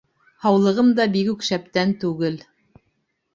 [0.45, 2.41] Һаулығым да бигүк шәптән түгел.